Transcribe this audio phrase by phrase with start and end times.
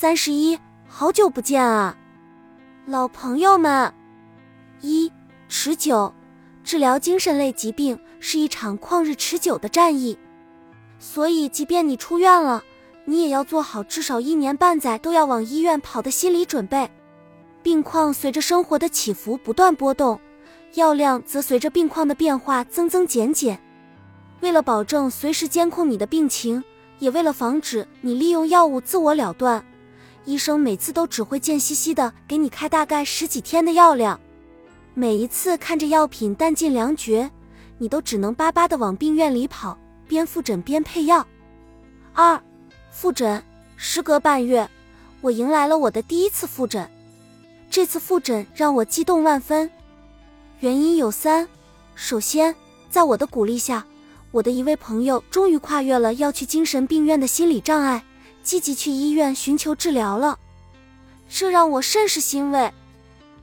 [0.00, 0.58] 三十一，
[0.88, 1.94] 好久不见啊，
[2.86, 3.92] 老朋友们。
[4.80, 5.12] 一
[5.46, 6.14] 持久，
[6.64, 10.18] 治疗精神类疾病是一场旷日持久的战役，
[10.98, 12.64] 所以即便你出院了，
[13.04, 16.90] 你也要做好至少一年半载都要往医院跑的心理准备。
[17.62, 20.18] 病况随着生活的起伏不断波动，
[20.76, 23.60] 药量则随着病况的变化增增减减。
[24.40, 26.64] 为了保证随时监控你的病情，
[27.00, 29.62] 也为了防止你利用药物自我了断，
[30.24, 34.20] 医生每次都只会贱兮兮的给你开大概十几天的药量。
[34.94, 37.30] 每一次看着药品弹尽粮绝，
[37.78, 41.26] 你都只能巴巴的往病院里跑，边复诊边配药。
[42.12, 42.40] 二，
[42.90, 43.42] 复诊。
[43.82, 44.68] 时隔半月，
[45.22, 46.86] 我迎来了我的第一次复诊。
[47.70, 49.70] 这次复诊让我激动万分，
[50.58, 51.48] 原因有三。
[51.94, 52.54] 首先，
[52.90, 53.86] 在我的鼓励下，
[54.32, 58.04] 我的一位朋友终于跨越了要去精神病院的心理障碍，
[58.50, 60.36] 积极去医院寻求治疗了，
[61.28, 62.68] 这让我甚是欣慰。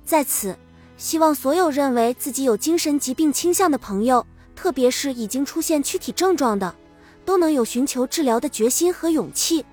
[0.04, 0.54] 在此。
[0.98, 6.76] 希望所有认为自己有精神疾病倾向的朋友，特别是已经出现躯体症状的，
[7.24, 9.64] 都能有寻求治疗的决心和勇气。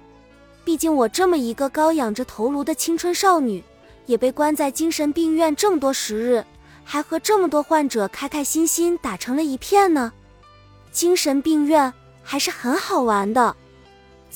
[0.64, 3.60] 毕竟我这么一个高仰着头颅的青春少女，
[4.06, 6.44] 也被关在精神病院这么多时日，
[6.84, 10.12] 还和这么多患者开开心心打成了一片呢。
[10.92, 13.56] 精神病院还是很好玩的。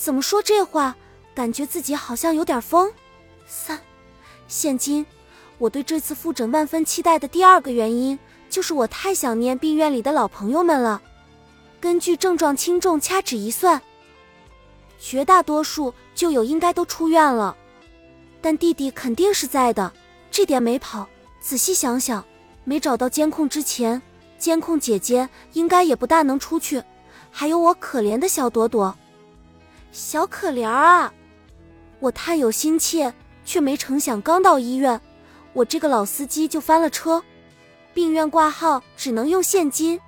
[0.00, 0.94] 怎么说这话，
[1.34, 2.88] 感觉自己好像有点疯。
[3.46, 3.80] 三，
[4.46, 5.04] 现今。
[5.58, 8.16] 我对这次复诊万分期待的第二个原因，
[8.48, 11.02] 就是我太想念病院里的老朋友们了。
[11.80, 13.82] 根据症状轻重掐指一算，
[15.00, 17.56] 绝大多数就友应该都出院了，
[18.40, 19.92] 但弟弟肯定是在的，
[20.30, 21.08] 这点没跑。
[21.40, 22.24] 仔细想想，
[22.62, 24.00] 没找到监控之前，
[24.38, 26.80] 监控姐姐应该也不大能出去。
[27.32, 28.96] 还有我可怜的小朵朵，
[29.90, 31.12] 小可怜啊！
[32.00, 33.12] 我太有心切，
[33.44, 35.00] 却没成想刚到医院。
[35.52, 37.22] 我这个老司机就翻了车，
[37.94, 40.00] 病院挂号只能用现金。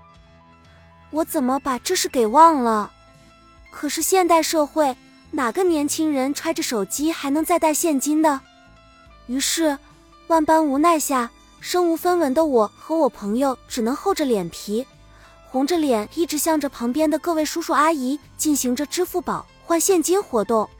[1.11, 2.93] 我怎么把这事给忘了？
[3.73, 4.97] 可是现代社会
[5.33, 8.41] 哪个年轻人揣着手机还能再带现金的？
[9.27, 9.79] 于是
[10.29, 11.31] 万般无奈下，
[11.61, 14.87] 身无分文的我和我朋友只能厚着脸皮，
[15.51, 20.71] 红着脸一直向着旁边的各位叔叔阿姨进行着支付宝换现金活动。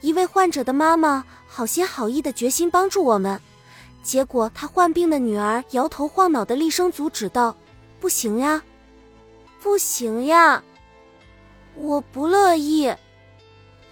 [0.00, 3.38] 一位患者的妈妈好心好意的决心帮助我们。
[4.02, 7.54] 结果，她患病的女儿摇头晃脑的厉声阻止道
[8.00, 8.62] ：“不行呀，
[9.60, 10.62] 不行呀，
[11.74, 12.90] 我不乐意，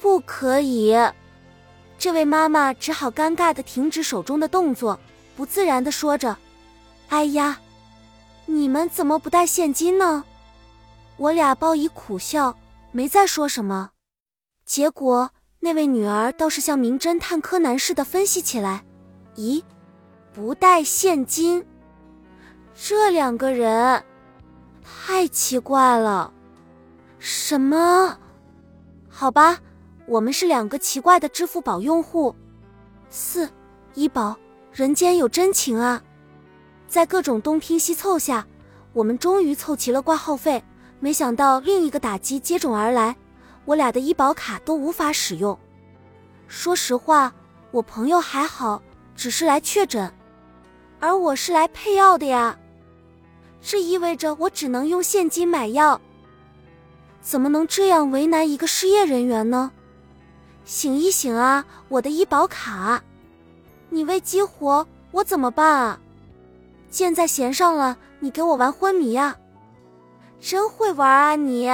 [0.00, 0.96] 不可以。”
[1.98, 4.98] 这位妈妈只好尴尬的停止手中的动作，
[5.36, 6.34] 不自然的说着
[7.10, 7.60] ：“哎呀，
[8.48, 10.24] 你们怎么不带现金呢？”
[11.18, 12.56] 我俩报以苦笑，
[12.90, 13.90] 没再说什么。
[14.64, 18.84] 结果，那位女儿倒是像名侦探柯南似的分析起来
[19.36, 19.62] ：“咦？”
[20.32, 21.66] 不带现金，
[22.72, 24.04] 这两个人
[24.84, 26.32] 太奇怪了。
[27.18, 28.16] 什么？
[29.08, 29.58] 好吧，
[30.06, 32.32] 我们是两个奇怪的支付宝用户。
[33.10, 33.50] 四
[33.94, 34.36] 医保，
[34.72, 36.00] 人间有真情啊！
[36.88, 38.46] 在各种东拼西凑下，
[38.94, 40.62] 我们终于凑齐了挂号费。
[41.00, 43.14] 没想到另一个打击接踵而来，
[43.66, 45.56] 我俩的医保卡都无法使用。
[46.48, 47.32] 说实话，
[47.70, 48.82] 我朋友还好，
[49.14, 50.12] 只是来确诊。
[50.98, 52.58] 而我是来配药的呀，
[53.60, 56.00] 这意味着我只能用现金买药。
[57.20, 59.70] 怎么能这样为难一个失业人员呢？
[60.64, 63.02] 醒一醒啊，我的医保卡！
[63.90, 66.00] 你未激活，我怎么办啊？
[66.90, 69.36] 箭在弦上了，你给我玩昏迷呀？
[70.40, 71.68] 真会玩啊你！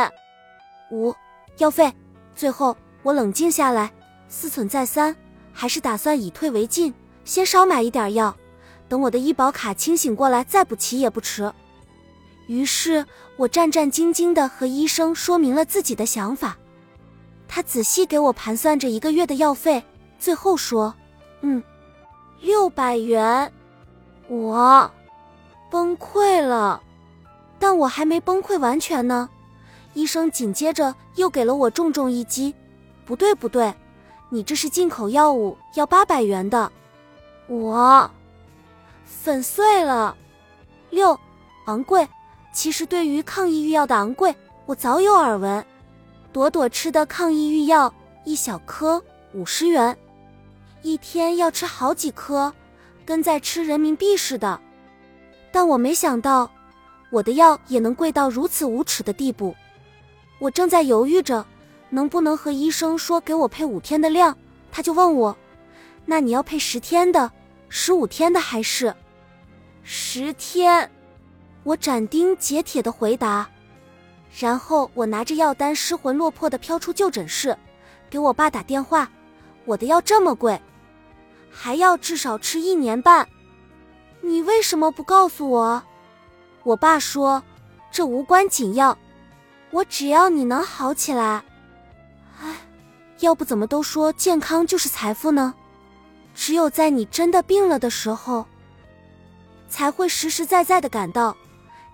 [0.90, 1.14] 五
[1.58, 1.92] 药费，
[2.34, 3.92] 最后我冷静下来，
[4.28, 5.14] 思忖再三，
[5.52, 6.92] 还是打算以退为进，
[7.24, 8.34] 先少买一点药。
[8.88, 11.52] 等我的医保卡清醒过来，再补齐也不迟。
[12.46, 13.04] 于是
[13.36, 16.56] 我战战兢兢地和医生说明了自己的想法。
[17.48, 19.82] 他仔细给我盘算着一个月的药费，
[20.18, 20.94] 最后说
[21.40, 21.62] ：“嗯，
[22.40, 23.50] 六百元。”
[24.28, 24.90] 我
[25.74, 26.80] 崩溃了，
[27.58, 29.28] 但我还没崩溃完全呢。
[29.92, 32.54] 医生紧接着又给了我重重一击
[33.04, 33.74] ：“不对，不对，
[34.28, 36.70] 你这是进口药物，要八百元的。”
[37.50, 38.08] 我。
[39.04, 40.16] 粉碎了，
[40.90, 41.18] 六，
[41.66, 42.08] 昂贵。
[42.52, 44.32] 其实对于抗抑郁药的昂贵，
[44.66, 45.66] 我早有耳闻。
[46.32, 47.92] 朵朵吃的抗抑郁药，
[48.24, 49.98] 一小颗五十元，
[50.82, 52.52] 一天要吃好几颗，
[53.04, 54.60] 跟在吃人民币似的。
[55.54, 56.50] 但我没想到，
[57.10, 59.54] 我的药也能贵到如此无耻的地步。
[60.40, 61.46] 我正在犹豫着，
[61.90, 64.36] 能不能和医生说给我配五天的量，
[64.72, 65.36] 他就问我
[66.04, 67.30] ：“那你要配十天的、
[67.68, 68.92] 十五天的还是
[69.84, 70.90] 十天？”
[71.62, 73.48] 我斩钉截铁的回答。
[74.36, 77.56] 然后我拿着药单失魂落魄的飘出就诊室，
[78.10, 79.08] 给我爸打电话
[79.64, 80.60] ：“我的药这么贵，
[81.48, 83.28] 还要至少吃一年半，
[84.24, 85.82] 你为什么不告诉我？”
[86.64, 87.42] 我爸说
[87.92, 88.96] ：“这无关紧要，
[89.70, 91.44] 我只要你能好起来。”
[92.42, 92.56] 哎，
[93.20, 95.54] 要不怎么都说健康就是财富呢？
[96.34, 98.46] 只有在你真的病了的时候，
[99.68, 101.36] 才会实实在在的感到，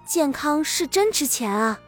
[0.07, 1.79] 健康是真值钱啊。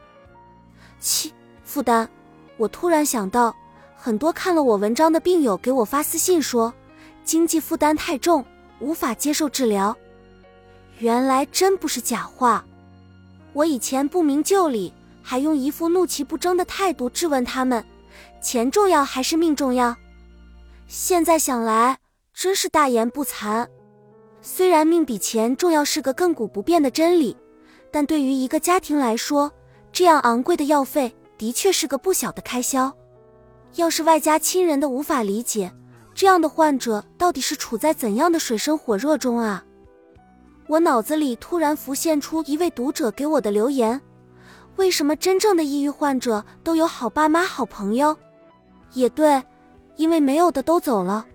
[1.00, 1.32] 七
[1.64, 2.08] 负担，
[2.56, 3.54] 我突然想到，
[3.96, 6.74] 很多看了我文章的病友给我发私信说，
[7.24, 8.44] 经济负担太重，
[8.80, 9.96] 无法接受治疗。
[11.02, 12.64] 原来真不是假话。
[13.52, 17.84] 我以前不明就里，还用一副怒其不争的态度质问他们：
[18.40, 19.96] 钱重要还是命重要？
[20.87, 21.99] 现在想来，
[22.32, 23.66] 真是大言不惭。
[24.43, 27.37] 虽然命比钱重要是个亘古不变的真理，
[27.90, 29.50] 但对于一个家庭来说，
[29.93, 32.96] 这样昂贵的药费的确是个不小的开销，
[33.75, 35.72] 要是外加亲人的无法理解，
[36.14, 39.64] 这样的患者到底是处在怎样的水深火热中啊？
[40.72, 44.00] 我脑子里突然浮现出一位读者给我的留言：
[44.76, 48.16] 为什么真正的抑郁患者都有好爸妈、好朋友？
[48.94, 49.42] 也对，
[49.96, 51.26] 因为没有的都走了。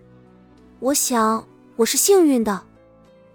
[0.80, 2.64] 我想我是幸运的，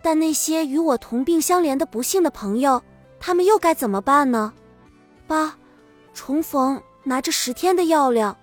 [0.02, 2.82] 但那些与我同病相怜的不幸的朋友，
[3.20, 4.52] 他们又该怎么办呢？
[5.28, 5.56] 八，
[6.12, 8.37] 重逢，拿着十天的药量，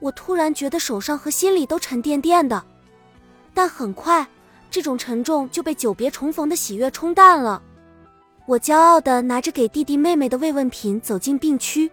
[0.00, 2.62] 我突然觉得手上和心里都沉甸甸的。
[3.54, 4.28] 但很快，
[4.70, 7.62] 这种沉重就被久别重逢的喜悦冲淡了。
[8.46, 11.90] 我骄傲地拿着给弟弟妹妹的慰问品走进病区，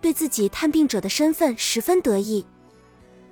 [0.00, 2.46] 对自己探病者的身份十分得意。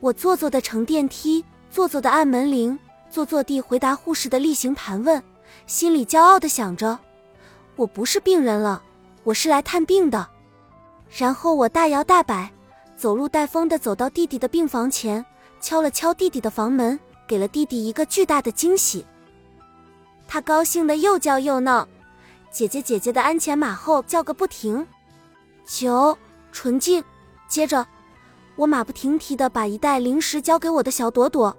[0.00, 2.78] 我做作地乘电梯，做作地按门铃，
[3.10, 5.22] 做作地回答护士的例行盘问，
[5.66, 6.98] 心里骄傲地想着：
[7.74, 8.82] 我不是病人了，
[9.24, 10.28] 我是来探病的。
[11.16, 12.52] 然后我大摇大摆，
[12.96, 15.24] 走路带风的走到弟弟的病房前，
[15.60, 19.06] 敲了敲弟弟的房门，给了弟弟一个巨大的惊喜。
[20.26, 21.86] 他高兴的又叫又闹，
[22.50, 24.84] 姐姐姐姐的鞍前马后叫个不停。
[25.66, 26.16] 九
[26.50, 27.04] 纯净。
[27.46, 27.86] 接着，
[28.56, 31.56] 我马不停蹄的把一袋零食交给我的小朵朵，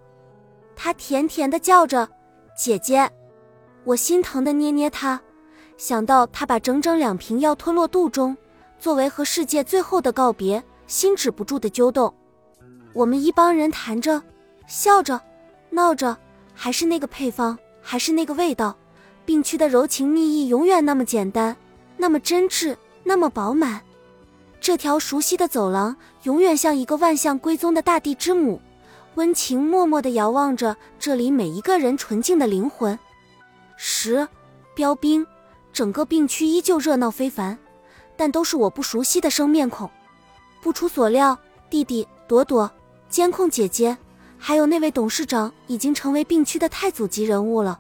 [0.76, 2.08] 他甜甜的叫着
[2.58, 3.10] 姐姐。
[3.86, 5.20] 我心疼的捏捏他，
[5.78, 8.36] 想到他把整整两瓶药吞落肚中。
[8.80, 12.14] 作为和世界最后的告别，心止不住的揪动。
[12.94, 14.22] 我们一帮人谈着、
[14.68, 15.20] 笑着、
[15.70, 16.18] 闹着，
[16.54, 18.76] 还是那个配方，还是那个味道。
[19.26, 21.56] 病区的柔情蜜意永远那么简单，
[21.98, 23.82] 那么真挚，那么饱满。
[24.60, 28.60] 这条熟悉的走廊永远像一个万象归宗的大地之母，
[29.16, 32.98] 温情脉脉地遥望着这里每一个人纯净的灵魂。
[33.78, 34.28] 十，
[34.76, 35.26] 标兵，
[35.72, 37.58] 整个病区依旧热闹非凡。
[38.18, 39.90] 但都是我不熟悉的生面孔，
[40.62, 41.38] 不出所料，
[41.70, 42.70] 弟弟朵朵、
[43.08, 43.98] 监控姐姐，
[44.40, 47.80] 还有那位董事长，已经成为病区的太祖级人物了。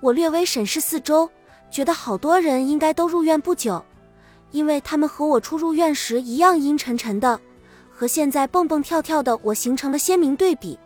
[0.00, 1.30] 我略微审视四周，
[1.70, 3.82] 觉得好多人应该都入院不久，
[4.50, 7.40] 因为他们和我初入院时一样阴沉沉的，
[7.90, 10.78] 和现在蹦蹦跳跳的我形成了鲜明对比。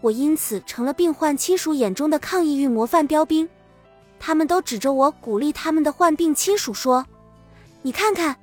[0.00, 3.48] 我因此成了病患亲属眼中的抗抑郁模范标兵，
[4.18, 7.06] 他们都指着我，鼓励他们的患病亲属说。
[7.82, 8.36] 你看看，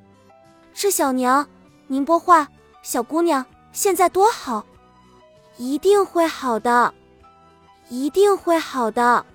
[0.73, 1.47] 这小娘，
[1.87, 2.47] 宁波话，
[2.81, 4.65] 小姑娘现在多好，
[5.57, 6.93] 一定会好的，
[7.89, 9.25] 一定会好的。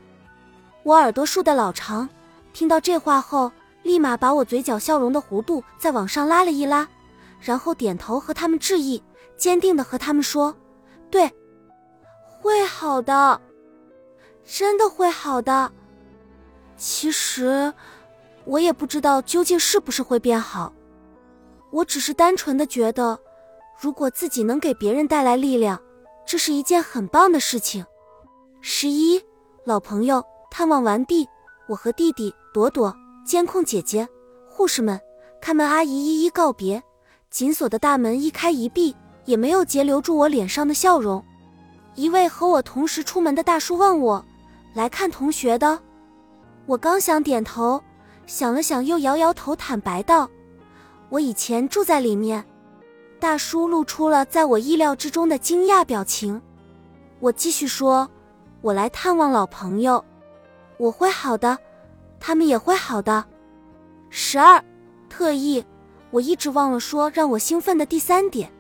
[0.82, 2.08] 我耳朵竖得老长，
[2.52, 3.50] 听到这话后，
[3.82, 6.87] 立马把我嘴角笑容的弧度再往上拉了一拉，
[7.40, 9.02] 然后点头和他们致意，
[9.37, 10.54] 坚定的和他们说
[11.11, 11.30] ：“对，
[12.40, 13.40] 会好的，
[14.44, 15.70] 真的会好的。”
[16.76, 17.73] 其实。
[18.44, 20.73] 我也不知道究竟是不是会变好，
[21.73, 23.18] 我只是单纯的觉得，
[23.76, 25.82] 如果自己能给别人带来力量，
[26.26, 27.87] 这是一件很棒的事情。
[28.61, 29.23] 十一，
[29.64, 31.26] 老朋友探望完毕，
[31.68, 32.92] 我和弟弟朵朵、
[33.25, 34.06] 监控姐姐、
[34.50, 35.00] 护士们、
[35.40, 36.83] 看门阿姨一一告别，
[37.30, 41.25] 紧锁的大门一开一闭，也没有截留住我脸上的笑容。
[41.95, 44.25] 一位和我同时出门的大叔问我
[44.75, 45.80] ：“来看同学的？”
[46.66, 47.80] 我刚想点头。
[48.26, 50.28] 想了想，又摇摇头，坦白道
[51.11, 52.45] ：“我以前住在里面。”
[53.18, 56.40] 大叔露出了在我意料之中的惊讶表情。
[57.20, 58.08] 我继续说
[58.61, 60.04] ：“我来探望老朋友，
[60.76, 61.58] 我会好的，
[62.20, 63.25] 他们也会好的。”
[64.11, 64.62] 十二，
[65.08, 65.64] 特意，
[66.11, 68.52] 我一直忘了说让我兴奋的第三点，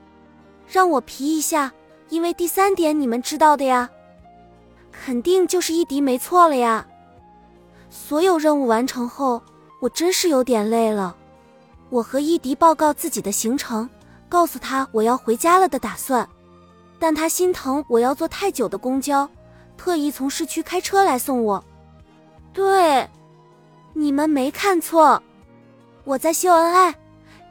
[0.66, 1.72] 让我皮一下，
[2.08, 3.88] 因为第三点你们知道的呀，
[4.90, 6.86] 肯定就是伊迪没错了呀。
[7.90, 9.40] 所有任务完成后，
[9.80, 11.16] 我真是有点累了。
[11.88, 13.88] 我和伊迪报告自己的行程，
[14.28, 16.28] 告诉他我要回家了的打算，
[16.98, 19.28] 但他心疼我要坐太久的公交，
[19.76, 21.64] 特意从市区开车来送我。
[22.52, 23.08] 对，
[23.92, 25.22] 你们没看错，
[26.04, 26.94] 我在秀恩爱。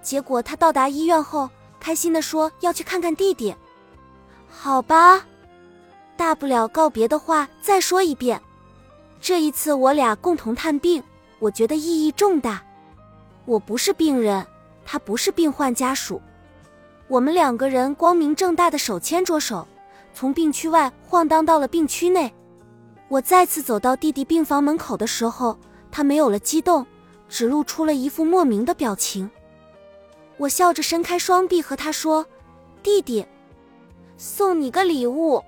[0.02, 3.56] 结果他到达医院后，开心的说要去看看弟弟。
[4.48, 5.26] 好吧，
[6.16, 8.42] 大不了告别的话再说一遍。
[9.20, 11.04] 这一次我俩共同探病，
[11.40, 12.62] 我觉得意义重大。
[13.46, 14.46] 我不是病人，
[14.86, 16.22] 他不是病患家属，
[17.08, 19.68] 我们两个人光明正大的手牵着手，
[20.14, 22.34] 从病区外晃荡到了病区内。
[23.08, 25.58] 我再次走到弟弟病房门口的时候，
[25.92, 26.86] 他没有了激动，
[27.30, 29.30] 只露出了一副莫名的表情。
[30.38, 32.26] 我笑着伸开双臂和他说
[32.82, 33.24] ：“弟弟，
[34.18, 35.44] 送你个礼物。”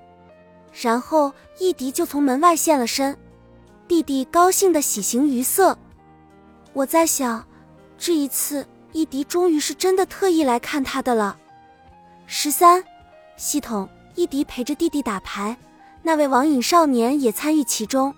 [0.80, 3.18] 然后伊迪就从门外现了身，
[3.88, 5.76] 弟弟高兴的喜形于色。
[6.74, 7.44] 我在想，
[7.98, 11.36] 这一次伊迪终于是真的特意来看他的了。
[12.30, 12.84] 十三，
[13.38, 15.56] 系统，伊迪陪着弟弟打牌，
[16.04, 18.14] 那位网瘾少年也参与其中。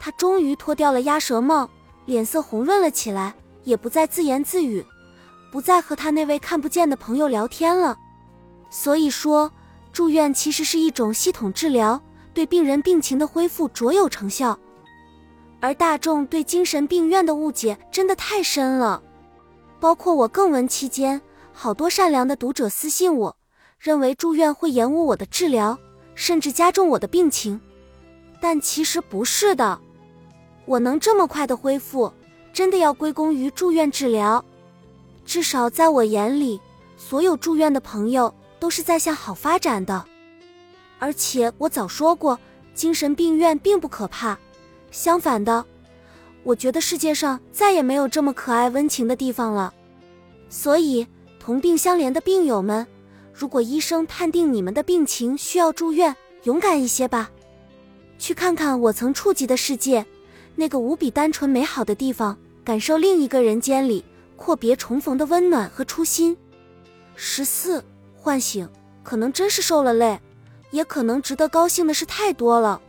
[0.00, 1.70] 他终于脱掉了鸭舌帽，
[2.06, 3.32] 脸色红润了起来，
[3.62, 4.84] 也不再自言自语。
[5.52, 7.96] 不再和他那位看不见的朋友聊天了，
[8.68, 9.52] 所以说
[9.92, 12.02] 住院其实是一种系统治疗，
[12.34, 14.58] 对病人病情的恢复卓有成效。
[15.60, 19.00] 而大众对精神病院的误解真的太深了，
[19.78, 21.20] 包括我更文期间，
[21.62, 23.36] 好多善良的读者私信我，
[23.78, 25.78] 认为住院会延误我的治疗，
[26.14, 27.60] 甚至加重我的病情，
[28.40, 29.78] 但其实不是的，
[30.64, 32.10] 我能这么快的恢复，
[32.50, 34.42] 真的要归功于住院治疗。
[35.26, 36.58] 至少在我眼里，
[36.96, 40.02] 所有住院的朋友都是在向好发展的。
[40.98, 42.40] 而且我早说过，
[42.74, 44.38] 精神病院并不可怕。
[44.90, 45.62] 相反的，
[46.42, 49.74] 我觉得世界上再也没有这么可爱温情的地方了。
[50.48, 51.06] 所以，
[51.40, 52.86] 同病相怜的病友们，
[53.32, 57.30] 如果医生判定你们的病情需要住院，勇敢一些吧，
[58.18, 60.04] 去看看我曾触及的世界，
[60.54, 64.04] 那个无比单纯美好的地方，感受另一个人间里。
[64.36, 66.34] 阔别重逢的温暖和初心。
[67.14, 67.84] 十四，
[68.16, 68.66] 唤醒，
[69.02, 70.18] 可能真是受了累，
[70.70, 72.80] 也可能值得高兴的事太多了。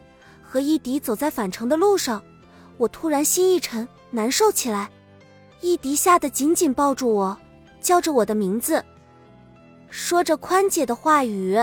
[0.42, 2.24] 和伊迪走在返程的路上，
[2.78, 4.90] 我突然心一沉，难受起来。
[5.60, 7.38] 伊迪吓得紧紧抱住我，
[7.82, 8.84] 叫着我的名字，
[9.90, 11.58] 说着宽解的话语。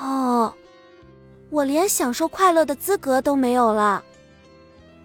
[0.00, 0.54] 哦，
[1.50, 4.02] 我连享受快乐的资格都没有了。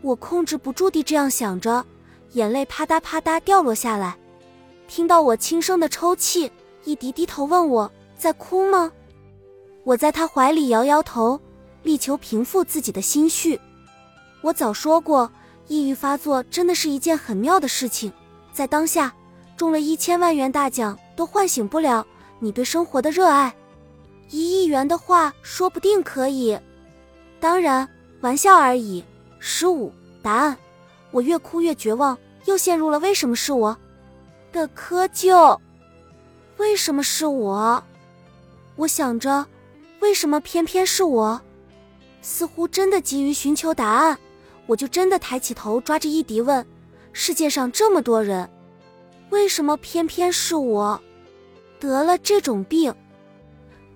[0.01, 1.85] 我控制不住地这样想着。
[2.33, 4.15] 眼泪啪嗒啪嗒掉落下来，
[4.87, 6.51] 听到我轻声的抽泣，
[6.83, 8.91] 一迪低头问我在哭吗？
[9.83, 11.39] 我在他怀里摇摇头，
[11.83, 13.59] 力求平复自己的心绪。
[14.41, 15.31] 我早说过，
[15.67, 18.11] 抑郁发作真的是一件很妙的事情，
[18.51, 19.15] 在当下，
[19.57, 22.05] 中了一千万元大奖都唤醒不了
[22.39, 23.53] 你对生活的热爱，
[24.29, 26.57] 一亿元的话说不定可以。
[27.39, 27.87] 当然，
[28.21, 29.03] 玩笑而已。
[29.39, 30.57] 十五，答案，
[31.11, 32.17] 我越哭越绝望。
[32.45, 33.77] 又陷入了为什么是我
[34.53, 35.59] 的窠臼？
[36.55, 37.83] 为什么是我？
[38.77, 39.45] 我想着，
[39.99, 41.41] 为什么偏偏是我？
[42.21, 44.17] 似乎真的急于寻求答案，
[44.65, 46.65] 我就真的抬起头，抓着一迪问：
[47.11, 48.49] 世界上这么多人，
[49.29, 50.99] 为什么偏偏是我
[51.79, 52.93] 得了这种病？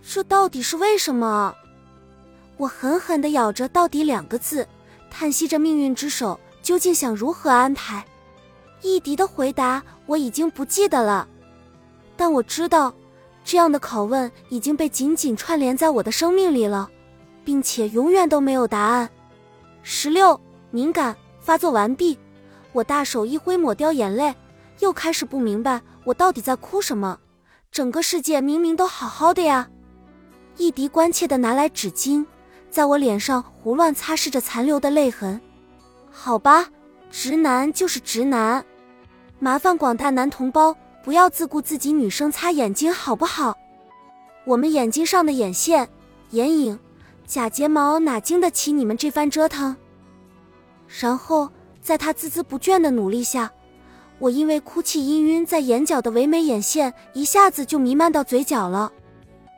[0.01, 1.55] 这到底是为什么？
[2.57, 4.67] 我狠狠地咬着“到底”两个字，
[5.09, 8.05] 叹息着命运之手究竟想如何安排。
[8.81, 11.27] 易迪的回答我已经不记得了，
[12.17, 12.93] 但我知道，
[13.43, 16.89] 这样的拷问已经被紧紧串联在我的生命里了，
[17.45, 19.09] 并且永远都没有答案。
[19.83, 20.39] 十六，
[20.71, 22.17] 敏感发作完毕，
[22.73, 24.33] 我大手一挥抹掉眼泪，
[24.81, 27.17] 又开始不明白我到底在哭什么。
[27.71, 29.69] 整个世界明明都好好的呀！
[30.57, 32.25] 一迪关切地拿来纸巾，
[32.69, 35.39] 在我脸上胡乱擦拭着残留的泪痕。
[36.11, 36.67] 好吧，
[37.09, 38.65] 直男就是直男。
[39.39, 43.57] 麻烦广大男同胞不要自顾自己女生擦眼睛好不好？
[44.43, 45.87] 我们眼睛上的眼线、
[46.31, 46.77] 眼影、
[47.25, 49.77] 假睫毛哪经得起你们这番折腾？
[50.99, 51.49] 然后
[51.81, 53.49] 在他孜孜不倦的努力下，
[54.21, 58.93] 我因为哭泣氤氲在眼角的唯美眼线一下子就弥漫到嘴角了。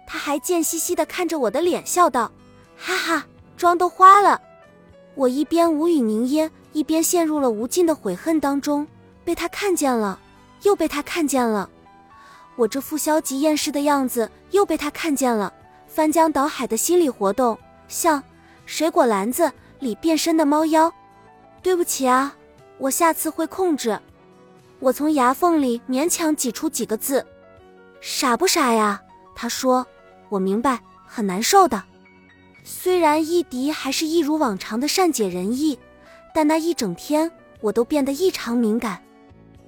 [0.08, 2.32] 他还贱兮兮的看着我的脸笑道
[2.80, 3.28] ：“哈哈，
[3.58, 4.42] 妆都花了。”
[5.16, 8.88] 我一边无语凝噎，一边陷入了无尽的悔恨当中。
[9.26, 10.18] 被他看见了，
[10.62, 11.70] 又被他看见了，
[12.56, 15.52] 我这副消极厌世的样子又被他看见了，
[15.88, 17.58] 翻江倒海的心理活动，
[17.90, 18.24] 像
[18.66, 20.90] 水果篮子里变身的猫妖。
[21.62, 22.34] 对不起啊，
[22.78, 24.00] 我下次会控制。
[24.84, 27.26] 我从牙缝里勉强挤出几个字
[28.02, 29.02] ：“傻不傻呀？”
[29.34, 29.88] 他说
[30.28, 31.82] ：“我明白，很难受的。”
[32.66, 35.80] 虽然伊迪还是一如往常的善解人意，
[36.36, 39.02] 但那一整天我都变得异常敏感。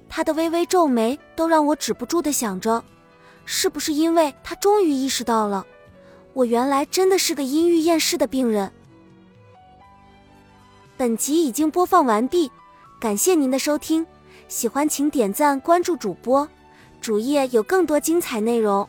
[0.06, 2.84] 他的微微皱眉都让我止不住的想着，
[3.46, 5.66] 是不是因为他终于意识到了，
[6.34, 8.70] 我原来真的是个阴郁厌世的病人。
[10.98, 12.50] 本集已经播放完毕，
[13.00, 14.06] 感谢您的收听，
[14.48, 16.48] 喜欢请点赞关注主播，
[17.00, 18.88] 主页有更多精彩内容。